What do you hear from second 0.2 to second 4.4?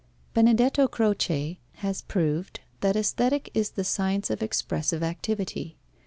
Benedetto Croce has proved that Aesthetic is the science